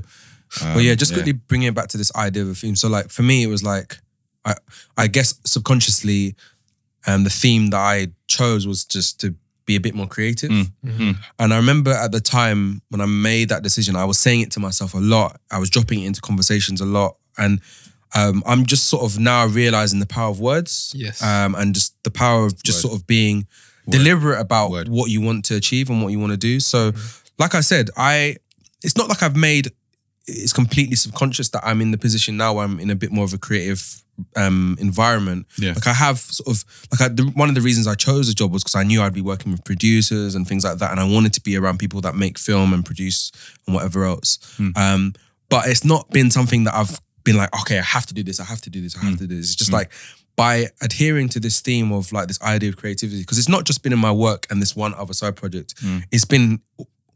[0.62, 2.76] um, But yeah, just quickly bringing it back to this idea of a theme.
[2.76, 3.98] So like for me, it was like,
[4.46, 4.56] I
[4.98, 6.36] I guess subconsciously,
[7.08, 9.36] um, the theme that I chose was just to
[9.66, 10.50] be a bit more creative.
[10.52, 11.18] Mm, Mhm.
[11.40, 14.52] And I remember at the time when I made that decision, I was saying it
[14.52, 15.40] to myself a lot.
[15.52, 17.60] I was dropping it into conversations a lot, and
[18.14, 20.92] um, I'm just sort of now realizing the power of words.
[20.96, 21.22] Yes.
[21.24, 22.90] Um, and just the power of just Word.
[22.90, 23.48] sort of being
[23.86, 23.92] Word.
[23.98, 24.90] deliberate about Word.
[24.90, 26.60] what you want to achieve and what you want to do.
[26.60, 26.92] So,
[27.40, 28.36] like I said, I
[28.84, 29.72] it's not like I've made
[30.28, 33.24] it's completely subconscious that I'm in the position now where I'm in a bit more
[33.26, 34.02] of a creative
[34.36, 35.48] um, environment.
[35.58, 35.74] Yeah.
[35.74, 38.34] Like I have sort of like I, the, one of the reasons I chose the
[38.34, 41.00] job was because I knew I'd be working with producers and things like that, and
[41.00, 43.32] I wanted to be around people that make film and produce
[43.66, 44.38] and whatever else.
[44.58, 44.70] Hmm.
[44.76, 45.14] Um,
[45.50, 48.40] but it's not been something that I've been like, okay, I have to do this,
[48.40, 49.18] I have to do this, I have Hmm.
[49.20, 49.48] to do this.
[49.48, 49.76] It's just Hmm.
[49.78, 49.92] like
[50.38, 53.84] by adhering to this theme of like this idea of creativity, because it's not just
[53.84, 55.74] been in my work and this one other side project.
[55.82, 56.00] Hmm.
[56.12, 56.62] It's been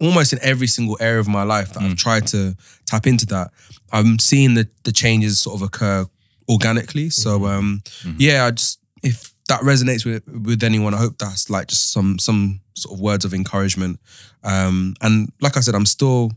[0.02, 1.86] almost in every single area of my life that Hmm.
[1.92, 3.52] I've tried to tap into that.
[3.92, 6.06] I'm seeing the the changes sort of occur
[6.50, 7.10] organically.
[7.10, 8.16] So um, Mhm.
[8.20, 12.20] yeah, I just if that resonates with with anyone, I hope that's like just some
[12.20, 14.00] some sort of words of encouragement.
[14.44, 16.32] Um, and like I said, I'm still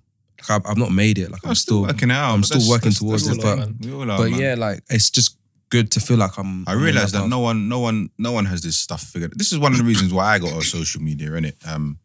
[0.48, 1.30] like I've, not made it.
[1.30, 2.32] Like I'm, I'm still working out.
[2.34, 4.40] I'm still that's- working that's- towards it, but- are, all are, but man.
[4.40, 5.36] yeah, like it's just
[5.70, 6.64] good to feel like I'm.
[6.66, 9.02] I I'm on realized that that no one, no one, no one has this stuff
[9.02, 9.32] figured.
[9.36, 11.56] This is one of the reasons why I got on social media, innit?
[11.68, 11.98] Um,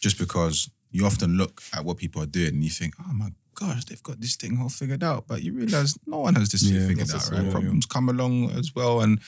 [0.00, 3.30] just because you often look at what people are doing and you think, oh my
[3.54, 5.26] gosh, they've got this thing all figured out.
[5.26, 7.50] But you realize no one has this thing Yeah, figured out, right?
[7.50, 9.20] Problems come along as well, and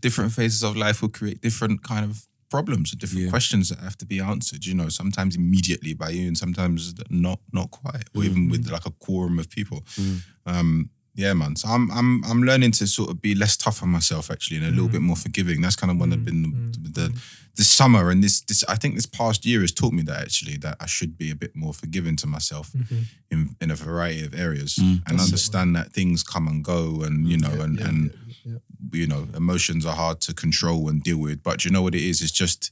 [0.00, 3.30] different phases of life will create different kind of problems and different Yeah.
[3.30, 4.64] questions that have to be answered.
[4.66, 8.86] You know, sometimes immediately by you, and sometimes not not quite, or even with like
[8.86, 9.84] a quorum of people.
[9.96, 10.22] Mm.
[10.46, 11.56] Um, yeah, man.
[11.56, 14.66] So I'm I'm I'm learning to sort of be less tough on myself actually, and
[14.66, 15.60] a little bit more forgiving.
[15.60, 17.20] That's kind of one of been the, the
[17.60, 20.56] this summer and this this I think this past year has taught me that actually
[20.64, 23.02] that I should be a bit more forgiving to myself mm-hmm.
[23.30, 26.64] in in a variety of areas mm, and That's it, understand that things come and
[26.64, 28.58] go and you know and Yeah, and yeah,
[28.92, 31.42] you know emotions are hard to control and deal with.
[31.42, 32.22] But you know what it is?
[32.22, 32.70] It's just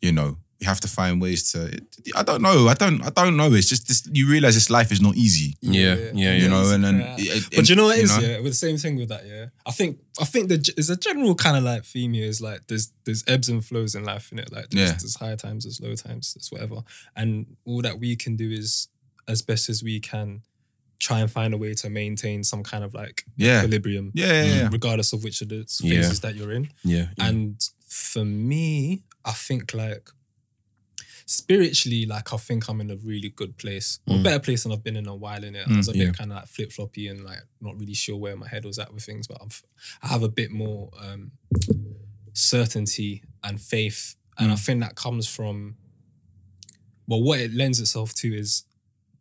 [0.00, 1.58] you know you have to find ways to.
[2.14, 2.68] I don't know.
[2.68, 3.02] I don't.
[3.02, 3.52] I don't know.
[3.54, 4.06] It's just this.
[4.12, 5.56] You realize this life is not easy.
[5.62, 6.48] Yeah, yeah, You yeah.
[6.48, 6.96] know, and then.
[7.00, 7.16] Yeah.
[7.18, 8.22] it- But you know what it is, know?
[8.26, 8.36] yeah?
[8.40, 9.46] With the same thing with that, yeah.
[9.66, 12.66] I think I think the, there's a general kind of like theme here is like
[12.68, 14.52] there's there's ebbs and flows in life, in it.
[14.52, 14.96] Like there's, Yeah.
[15.00, 16.82] there's high times, there's low times, there's whatever.
[17.16, 18.88] And all that we can do is
[19.26, 20.42] as best as we can
[20.98, 23.60] try and find a way to maintain some kind of like Yeah.
[23.60, 24.12] equilibrium.
[24.14, 24.68] Yeah, yeah, yeah.
[24.68, 26.12] Mm, regardless of which of the phases Yeah.
[26.30, 26.68] that you're in.
[26.84, 27.26] yeah, yeah.
[27.26, 27.56] And
[27.88, 30.10] for me, I think like
[31.30, 34.00] spiritually, like I think I'm in a really good place.
[34.08, 34.20] Or Mm.
[34.20, 35.64] a better place than I've been in a while in it.
[35.64, 36.06] I Mm, was a yeah.
[36.06, 38.80] bit kind of like flip floppy and like not really sure where my head was
[38.80, 39.48] at with things, but I'm,
[40.02, 41.30] I have a bit more um,
[42.32, 44.16] certainty and faith.
[44.38, 44.64] And I Mm.
[44.66, 45.76] think that comes from,
[47.06, 48.64] well, what it lends itself to is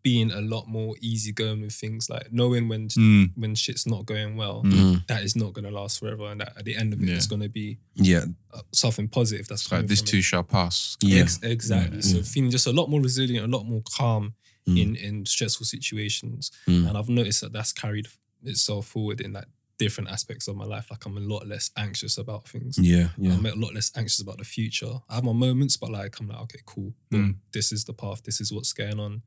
[0.01, 4.37] being a lot more easygoing with things, like knowing when Mm, when shit's not going
[4.37, 5.05] well, Mm.
[5.07, 7.15] that is not going to last forever, and that at the end of it, Yeah.
[7.15, 10.23] it's going to be yeah, uh, something positive that's it's like this too it.
[10.23, 10.97] shall pass.
[11.01, 11.21] yeah.
[11.23, 11.97] Ex- exactly.
[11.97, 12.03] Yeah.
[12.13, 14.35] So feeling just a lot more resilient, a lot more calm
[14.67, 14.77] Mm.
[14.81, 16.87] in in stressful situations, Mm.
[16.87, 18.07] and I've noticed that that's carried
[18.43, 19.47] itself forward in like
[19.79, 20.87] different aspects of my life.
[20.91, 22.77] Like I'm a lot less anxious about things.
[22.77, 23.33] Yeah, yeah.
[23.33, 24.99] I'm a lot less anxious about the future.
[25.09, 26.93] I have my moments, but like I'm like, okay, cool.
[27.09, 27.41] Boom.
[27.53, 28.23] This is the path.
[28.23, 29.21] This is what's going on.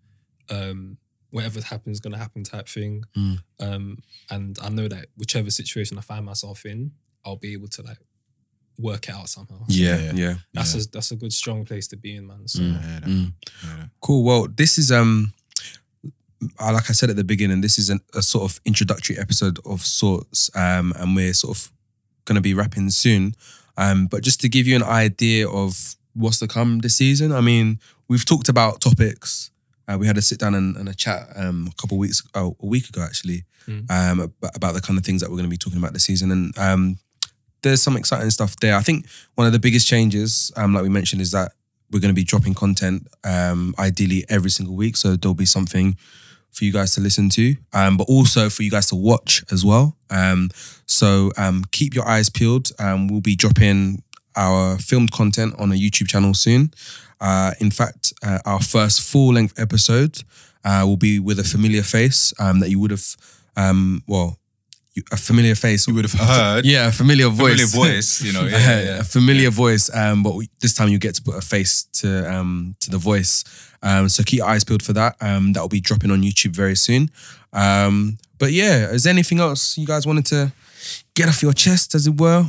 [0.51, 0.99] Um,
[1.31, 3.05] whatever happens, gonna happen type thing.
[3.17, 3.43] Mm.
[3.61, 3.99] Um,
[4.31, 6.93] and I know that whichever situation I find myself in,
[7.25, 7.99] I'll be able to like
[8.79, 9.65] work it out somehow.
[9.69, 10.13] Yeah, Yeah.
[10.15, 10.35] yeah.
[10.53, 10.83] That's Yeah.
[10.83, 12.49] a that's a good strong place to be in, man.
[12.49, 12.79] So Mm.
[12.79, 13.09] I hear that.
[13.09, 13.33] Mm.
[13.63, 13.91] I hear that.
[14.01, 14.25] Cool.
[14.25, 15.33] Well, this is um,
[16.59, 19.59] uh, like I said at the beginning, this is an, a sort of introductory episode
[19.65, 21.71] of sorts, um, and we're sort of
[22.25, 23.35] going to be wrapping soon.
[23.77, 27.41] Um, but just to give you an idea of what's to come this season, I
[27.41, 27.79] mean,
[28.09, 29.51] we've talked about topics.
[29.93, 32.23] Uh, we had a sit down and, and a chat um, a couple of weeks,
[32.35, 33.89] oh, a week ago actually, Mm.
[33.91, 36.33] um, about, the kind of things that we're going to be talking about this season,
[36.33, 36.97] and um,
[37.63, 38.75] there's some exciting stuff there.
[38.75, 41.53] I think one of the biggest changes, um, like we mentioned, is that
[41.93, 44.97] we're going to be dropping content um, ideally every single week.
[44.97, 45.97] So there'll be something
[46.51, 49.65] for you guys to listen to, um, but also for you guys to watch as
[49.65, 49.97] well.
[50.11, 50.51] Um,
[50.87, 52.71] so um, keep your eyes peeled.
[52.81, 54.03] Um, we'll be dropping
[54.35, 56.73] our filmed content on a YouTube channel soon.
[57.23, 60.23] Uh, in fact, uh, our first full length episode
[60.65, 63.05] uh, will be with a familiar face um, that you would have,
[63.57, 64.37] um, well,
[64.95, 65.87] you- a familiar face.
[65.89, 66.65] You would have heard.
[66.67, 67.71] Yeah, a familiar voice.
[67.73, 68.45] Familiar voice, you know.
[68.51, 68.99] Yeah, yeah.
[69.01, 72.09] a familiar voice, um, but we, this time you get to put a face to
[72.35, 73.45] um, to the voice.
[73.85, 75.17] Um, so keep your eyes peeled for that.
[75.21, 77.11] Um, that will be dropping on YouTube very soon.
[77.53, 80.53] Um, but yeah, is there anything else you guys wanted to
[81.15, 82.45] get off your chest, as it were?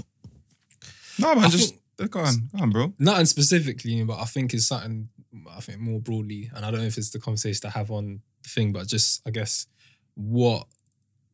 [1.19, 2.93] No, man, I just go on, go on, bro.
[2.99, 5.10] nothing specifically, but I think it's something
[5.56, 8.21] I think more broadly, and I don't know if it's the conversation to have on
[8.43, 9.67] the thing, but just I guess
[10.15, 10.67] what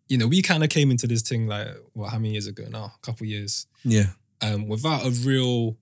[0.08, 2.64] you know, we kind of came into this thing like what how many years ago
[2.70, 2.94] now?
[2.96, 3.68] A couple years.
[3.84, 4.08] Yeah,
[4.42, 5.78] um, without a real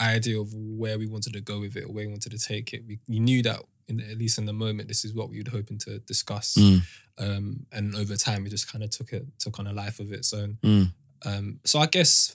[0.00, 2.72] idea of where we wanted to go with it or where we wanted to take
[2.72, 2.84] it.
[2.86, 5.50] We, we knew that, in, at least in the moment, this is what we were
[5.50, 6.54] hoping to discuss.
[6.54, 6.80] Mm.
[7.18, 10.10] Um, and over time, we just kind of took it, took on a life of
[10.12, 10.58] its own.
[10.62, 10.92] Mm.
[11.26, 12.34] Um, so I guess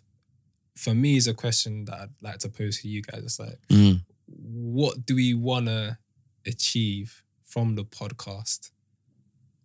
[0.75, 3.23] for me, is a question that I'd like to pose to you guys.
[3.23, 4.01] It's like, Mm.
[4.27, 5.97] what do we want to
[6.45, 8.71] achieve from the podcast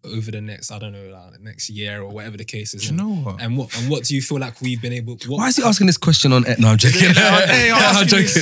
[0.04, 2.82] over the next, I don't know, like, the next year or whatever the case is?
[2.82, 3.40] Do you know what?
[3.42, 5.14] And what and what do you feel like we've been able?
[5.26, 6.44] What, why is he asking this question on?
[6.58, 7.10] No, I'm joking.
[7.14, 8.26] Hey, I'm I'm joking.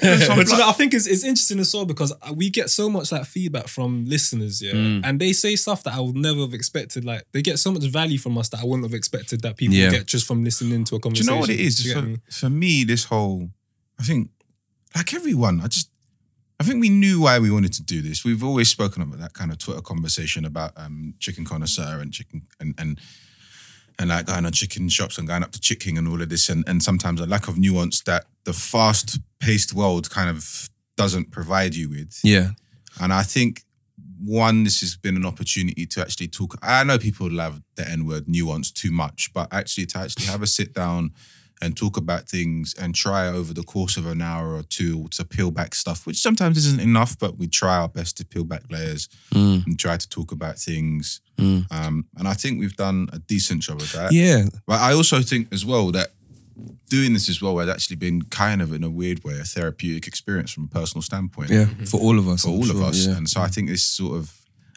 [0.00, 3.10] but you know, I think it's, it's interesting as well because we get so much
[3.12, 5.00] like feedback from listeners, yeah, Mm.
[5.04, 7.04] and they say stuff that I would never have expected.
[7.04, 9.74] Like they get so much value from us that I wouldn't have expected that people
[9.74, 9.90] Yeah.
[9.90, 11.26] get just from listening to a conversation.
[11.26, 11.76] Do you know what it is?
[11.78, 12.16] Do you get For, me?
[12.30, 13.50] for me, this whole,
[13.98, 14.30] I think,
[14.96, 15.89] like everyone, I just,
[16.60, 18.22] I think we knew why we wanted to do this.
[18.22, 22.42] We've always spoken about that kind of Twitter conversation about um, chicken connoisseur and chicken
[22.60, 23.00] and and
[23.98, 26.50] and like going on chicken shops and going up to chicken and all of this,
[26.50, 31.74] and and sometimes a lack of nuance that the fast-paced world kind of doesn't provide
[31.74, 32.20] you with.
[32.22, 32.50] Yeah,
[33.00, 33.62] And I think
[34.22, 36.58] one, this has been an opportunity to actually talk.
[36.60, 40.42] I know people love the N word nuance too much, but actually to actually have
[40.42, 41.12] a sit down
[41.62, 45.24] and talk about things and try over the course of an hour or two to
[45.24, 48.62] peel back stuff, which sometimes isn't enough, but we try our best to peel back
[48.70, 51.20] layers Mm, and try to talk about things.
[51.38, 51.66] mm.
[51.70, 54.12] Um, and I think we've done a decent job of that.
[54.12, 56.08] Yeah, But I also think as well that
[56.88, 60.06] doing this as well has actually been kind of in a weird way a therapeutic
[60.06, 62.42] experience from a personal standpoint yeah, for all of us.
[62.42, 63.06] for I'm all sure, of us.
[63.06, 63.16] Yeah.
[63.16, 64.34] And so I think this sort of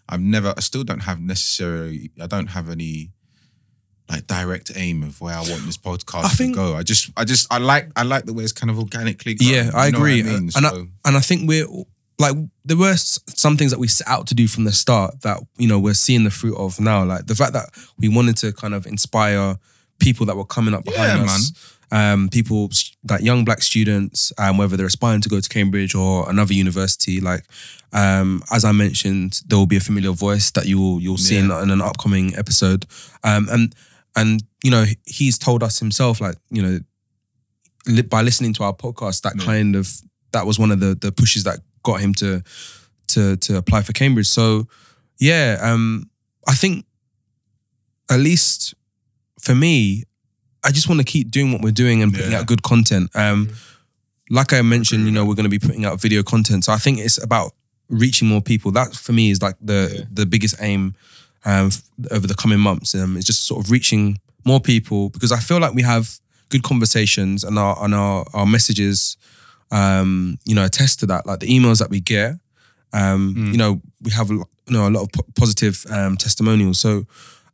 [0.10, 3.12] I've never I still don't have necessarily I don't have any
[4.10, 6.76] like direct aim of where I want this podcast I think- to go.
[6.76, 9.50] I just I just I like I like the way it's kind of organically grown.
[9.52, 10.24] Yeah, I You know what agree.
[10.24, 10.36] mean?
[10.36, 10.60] and, So-
[11.04, 11.68] I, and I think we're
[12.20, 15.40] like there were some things that we set out to do from the start that
[15.58, 17.04] you know we're seeing the fruit of now.
[17.04, 19.58] Like the fact that we wanted to kind of inspire
[20.00, 21.52] people that were coming up behind Yeah, us,
[21.92, 22.70] um, people
[23.10, 27.20] like young black students, um, whether they're aspiring to go to Cambridge or another university.
[27.20, 27.46] Like
[27.94, 31.38] um, as I mentioned, there will be a familiar voice that you will you'll see
[31.38, 32.86] in, in an upcoming episode,
[33.24, 33.74] um, and
[34.16, 36.80] and you know he's told us himself like you know
[37.88, 39.46] li- by listening to our podcast, that Yeah.
[39.46, 39.90] kind of
[40.32, 42.42] that was one of the the pushes that got him to
[43.10, 44.28] to to apply for Cambridge.
[44.28, 44.68] So
[45.20, 46.10] yeah, um,
[46.48, 46.86] I think
[48.10, 48.74] at least
[49.40, 50.04] for me,
[50.64, 52.40] I just want to keep doing what we're doing and putting Yeah.
[52.40, 53.10] out good content.
[53.16, 53.50] Um,
[54.30, 56.64] like I mentioned, you know, we're going to be putting out video content.
[56.66, 57.52] So I think it's about
[57.90, 58.72] reaching more people.
[58.72, 60.06] That for me is like the Yeah.
[60.12, 60.96] the biggest aim
[61.46, 61.70] um,
[62.12, 62.96] over the coming months.
[62.96, 66.64] Um, it's just sort of reaching more people because I feel like we have good
[66.64, 69.18] conversations and our and our our messages,
[69.72, 71.26] um, you know, attest to that.
[71.26, 72.32] Like the emails that we get,
[72.94, 73.52] um, Mm.
[73.52, 76.80] you know, we have a lot, you know a lot of po- positive um, testimonials.
[76.80, 77.06] So.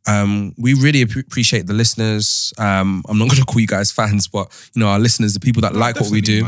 [0.06, 2.54] Um, we really ap- appreciate the listeners.
[2.56, 5.40] Um, I'm not going to call you guys fans, but you know our listeners, the
[5.40, 6.46] people that like what we do,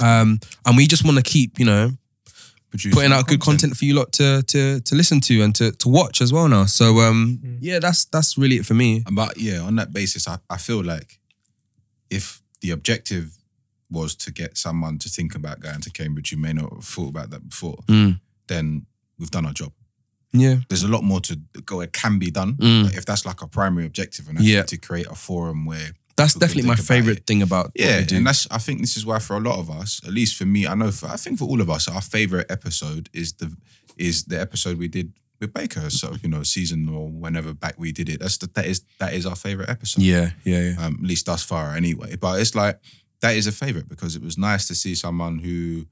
[0.00, 1.92] um, and we just want to keep, you know,
[2.70, 5.70] Producing putting out good content for you lot to to to listen to and to
[5.72, 6.66] to watch as well now.
[6.66, 7.58] So um, Mm.
[7.60, 9.02] yeah, that's that's really it for me.
[9.12, 11.18] But yeah, on that basis, I, I feel like
[12.10, 13.30] if the objective
[13.90, 17.08] was to get someone to think about going to Cambridge you may not have thought
[17.10, 18.20] about that before, Mm.
[18.48, 18.86] then
[19.18, 19.72] we've done our job.
[20.32, 21.80] Yeah, There's a lot more to go.
[21.80, 22.54] It can be done.
[22.56, 22.84] Mm.
[22.84, 24.62] But if that's like a primary objective, and Yeah.
[24.64, 27.26] to create a forum where that's definitely my favorite it.
[27.26, 30.00] thing about Yeah, and that's I think this is why for a lot of us,
[30.04, 32.50] at least for me, I know for I think for all of us, our favorite
[32.50, 33.54] episode is the
[33.96, 35.90] is the episode we did with Baker.
[35.90, 38.20] So you know, season or whenever back we did it.
[38.20, 40.02] That's the, that is that is our favorite episode.
[40.02, 40.86] yeah, yeah, yeah.
[40.86, 42.16] Um, at least thus far, anyway.
[42.16, 42.80] But it's like
[43.20, 45.86] that is a favorite because it was nice to see someone who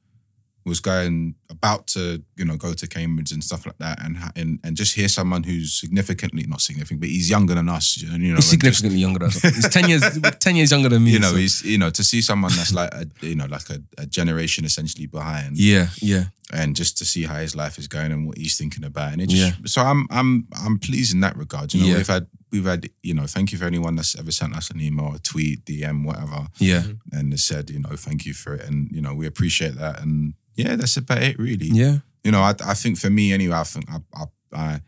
[0.66, 4.58] was going about to you know go to Cambridge and stuff like that, and and
[4.64, 7.96] and just hear someone who's significantly not significant, but he's younger than us.
[7.98, 9.42] You know, you know, He's and just- significantly younger than us.
[9.42, 10.02] He's ten years
[10.40, 11.10] ten years younger than me.
[11.10, 13.68] you know, so- he's you know to see someone that's like a you know like
[13.70, 17.86] a, a generation essentially behind, yeah, yeah, and just to see how his life is
[17.88, 19.66] going and what he's thinking about, and it just Yeah.
[19.66, 21.74] so I'm I'm I'm pleased in that regard.
[21.74, 21.96] You know, Yeah.
[21.98, 24.80] we've had we've had you know thank you for anyone that's ever sent us an
[24.80, 27.18] email, a tweet, DM, whatever, yeah, mm-hmm.
[27.18, 30.00] and has said you know thank you for it, and you know we appreciate that,
[30.00, 31.68] and yeah, that's about it really.
[31.68, 34.24] yeah, You know, I I think for me anyway, I think I I.
[34.52, 34.80] I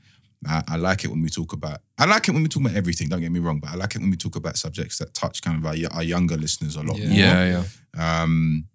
[0.49, 1.79] I, I like it when we talk about.
[1.99, 3.09] I like it when we talk about everything.
[3.09, 5.41] Don't get me wrong, but I like it when we talk about subjects that touch
[5.43, 7.09] kind of our, our younger listeners a lot Yeah.
[7.09, 7.19] more.
[7.19, 7.65] yeah,
[7.97, 8.23] yeah.
[8.23, 8.67] Um,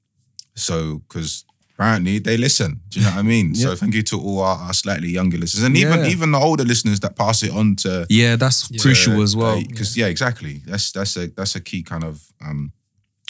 [0.55, 2.81] so because apparently they listen.
[2.89, 3.51] Do you know what I mean?
[3.53, 3.67] yeah.
[3.67, 6.07] So thank you to all our, our slightly younger listeners, and even Yeah.
[6.09, 8.81] even the older listeners that pass it on to Yeah, that's Yeah.
[8.81, 9.61] crucial as well.
[9.61, 10.07] Because yeah.
[10.07, 10.61] exactly.
[10.65, 12.71] That's that's a that's a key kind of um,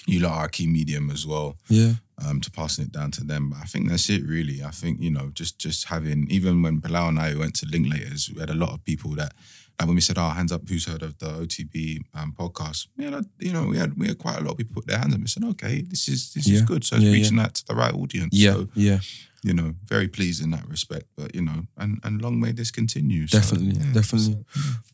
[0.08, 1.94] you lot are a key medium as well Yeah,
[2.26, 3.50] um, to passing it down to them.
[3.52, 4.64] But I think that's it really.
[4.64, 8.34] I think, you know, just just having even when Bilal and I went to Linklaters,
[8.34, 9.34] we had a lot of people that
[9.80, 12.88] like when we said, Oh, hands up, who's heard of the OTB um, podcast?
[12.98, 14.98] You know, you know, we had we had quite a lot of people put their
[15.00, 16.84] hands up and said, Okay, this is this is good.
[16.84, 18.30] So it's Yeah, reaching out to the right audience.
[18.36, 19.00] yeah, So, yeah.
[19.44, 21.06] you know, very pleased in that respect.
[21.18, 23.28] But you know, and and long may this continue.
[23.28, 23.94] So, Definitely, yeah.
[23.94, 24.46] definitely.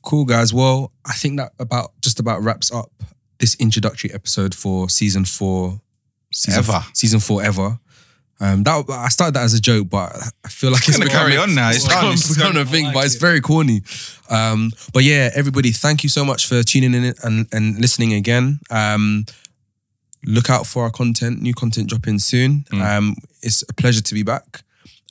[0.04, 0.54] Cool, guys.
[0.54, 2.92] Well, I think that about just about wraps up
[3.40, 5.82] this introductory episode for season four.
[6.34, 6.84] Season Ever.
[6.94, 7.80] season four ever.
[8.40, 11.32] Um, that I started that as a joke, but I feel like it's gonna becoming-
[11.32, 11.70] carry on now.
[11.70, 12.14] It's It's done.
[12.14, 13.82] It's become a thing, I but like it's very corny.
[14.30, 18.60] Um, but yeah, everybody, thank you so much for tuning in and, and listening again.
[18.70, 19.26] Um,
[20.26, 22.66] look out for our content, new content dropping soon.
[22.72, 22.82] Mm.
[22.98, 24.62] Um, it's a pleasure to be back.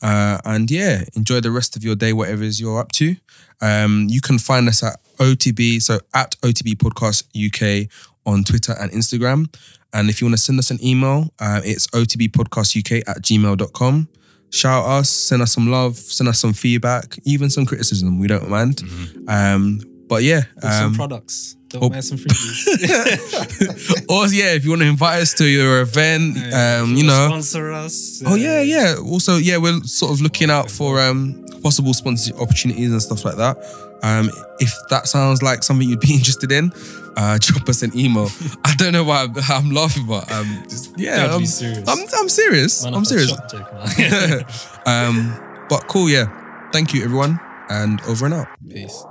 [0.02, 3.16] Uh, and yeah, enjoy the rest of your day, whatever it is you're up to.
[3.60, 7.90] Um, you can find us at OTB, so at OTB Podcast UK
[8.26, 9.46] on Twitter and Instagram.
[9.92, 14.08] And if you want to send us an email, uh, it's otbpodcastuk at gmail.com.
[14.50, 18.18] Shout us, send us some love, send us some feedback, even some criticism.
[18.18, 18.82] We don't mind.
[19.28, 20.42] Um, but yeah.
[20.62, 21.56] Or some Um, products.
[21.78, 21.90] Don't oh.
[21.90, 24.06] buy some freebies.
[24.08, 27.26] or yeah, if you want to invite us to your event, Yeah, um, you know.
[27.28, 28.22] sponsor us.
[28.24, 28.96] Oh yeah, yeah.
[29.04, 33.36] Also, yeah, we're sort of looking out for um possible sponsorship opportunities and stuff like
[33.36, 33.58] that.
[34.02, 36.72] Um, if that sounds like something you'd be interested in,
[37.16, 38.28] uh, drop us an email.
[38.64, 41.88] I don't know why I'm, I'm laughing, but um, just, yeah, I'm, serious.
[41.88, 42.84] I'm I'm serious.
[42.84, 43.32] Man, I'm serious.
[43.50, 46.70] joke um, but cool, yeah.
[46.72, 48.48] Thank you, everyone, and over and out.
[48.68, 49.04] Peace.